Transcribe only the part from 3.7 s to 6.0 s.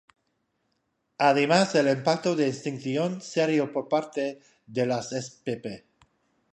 por parte de las spp.